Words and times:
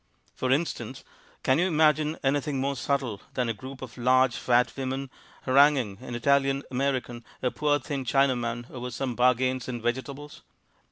For 0.33 0.49
instance, 0.51 1.03
can 1.43 1.59
you 1.59 1.67
imagine 1.67 2.17
anything 2.23 2.57
more 2.59 2.75
subtle 2.75 3.21
than 3.35 3.47
a 3.49 3.53
group 3.53 3.83
of 3.83 3.99
large 3.99 4.35
fat 4.35 4.75
women 4.75 5.11
haranguing, 5.43 5.99
in 6.01 6.15
Italian 6.15 6.63
American, 6.71 7.23
a 7.43 7.51
poor 7.51 7.77
thin 7.77 8.03
Chinaman 8.03 8.67
over 8.71 8.89
some 8.89 9.13
bargains 9.15 9.67
in 9.67 9.79
vegetables? 9.79 10.41